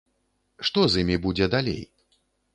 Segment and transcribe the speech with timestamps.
[0.69, 1.79] Што з імі будзе далей?